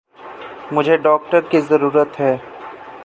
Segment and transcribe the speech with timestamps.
[0.73, 2.41] मुझे डाक्टर की जरुरत है।